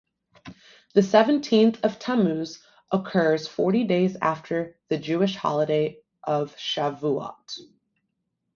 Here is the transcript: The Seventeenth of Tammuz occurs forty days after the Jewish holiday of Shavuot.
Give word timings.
The 0.95 1.03
Seventeenth 1.03 1.79
of 1.85 1.99
Tammuz 1.99 2.63
occurs 2.91 3.47
forty 3.47 3.83
days 3.83 4.17
after 4.19 4.75
the 4.87 4.97
Jewish 4.97 5.35
holiday 5.35 5.99
of 6.23 6.55
Shavuot. 6.57 7.59